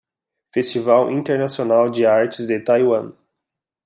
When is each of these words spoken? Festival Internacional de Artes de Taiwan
Festival 0.49 1.09
Internacional 1.11 1.91
de 1.91 2.07
Artes 2.07 2.47
de 2.47 2.57
Taiwan 2.59 3.13